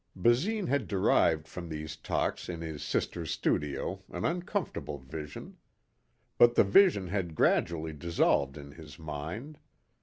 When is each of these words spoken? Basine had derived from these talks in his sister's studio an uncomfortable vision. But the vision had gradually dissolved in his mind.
Basine 0.15 0.65
had 0.65 0.87
derived 0.87 1.47
from 1.47 1.69
these 1.69 1.95
talks 1.95 2.49
in 2.49 2.61
his 2.61 2.81
sister's 2.81 3.29
studio 3.29 4.01
an 4.09 4.25
uncomfortable 4.25 4.97
vision. 4.97 5.57
But 6.39 6.55
the 6.55 6.63
vision 6.63 7.09
had 7.09 7.35
gradually 7.35 7.93
dissolved 7.93 8.57
in 8.57 8.71
his 8.71 8.97
mind. 8.97 9.59